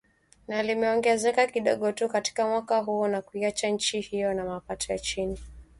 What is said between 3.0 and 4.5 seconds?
na kuiacha nchi hiyo ya